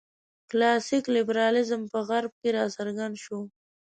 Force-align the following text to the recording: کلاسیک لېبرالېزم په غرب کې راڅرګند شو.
کلاسیک 0.51 1.03
لېبرالېزم 1.15 1.81
په 1.91 1.99
غرب 2.07 2.31
کې 2.41 2.49
راڅرګند 2.57 3.15
شو. 3.23 3.39